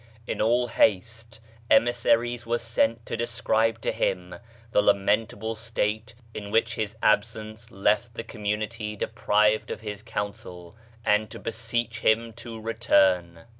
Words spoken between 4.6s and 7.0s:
the lamentable state in which his